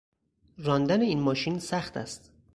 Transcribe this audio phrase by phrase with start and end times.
[0.57, 2.31] راندن این ماشین سخت است.